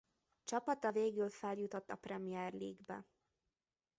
[0.43, 3.07] Csapata végül feljutott a Premier League-be.